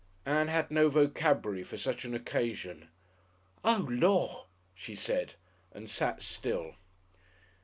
Ann 0.25 0.47
had 0.47 0.71
no 0.71 0.89
vocabulary 0.89 1.63
for 1.63 1.77
such 1.77 2.05
an 2.05 2.15
occasion. 2.15 2.87
"Oh, 3.63 3.85
Lor'!" 3.87 4.47
she 4.73 4.95
said, 4.95 5.35
and 5.73 5.87
sat 5.87 6.23
still. 6.23 6.73